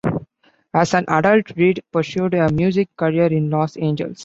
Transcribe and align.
As 0.73 0.95
an 0.95 1.05
adult, 1.07 1.51
Reed 1.55 1.83
pursued 1.93 2.33
a 2.33 2.51
music 2.51 2.89
career 2.97 3.27
in 3.27 3.51
Los 3.51 3.77
Angeles. 3.77 4.19